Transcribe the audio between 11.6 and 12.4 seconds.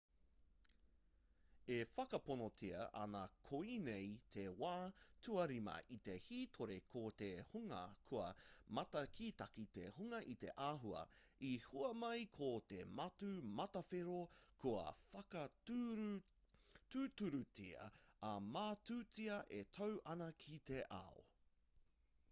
hua mai